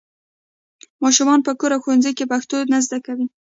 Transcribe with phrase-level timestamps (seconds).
[1.03, 3.25] ماشومان په کور او ښوونځي کې پښتو نه زده کوي.